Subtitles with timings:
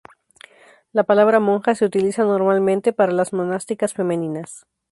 [0.93, 4.65] La palabra monja se utiliza normalmente para las monásticas femeninas.